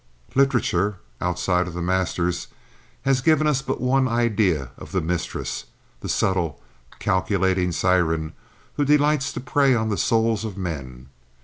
[0.33, 2.47] Literature, outside of the masters,
[3.03, 5.65] has given us but one idea of the mistress,
[5.99, 6.59] the subtle,
[6.97, 8.33] calculating siren
[8.77, 11.09] who delights to prey on the souls of men.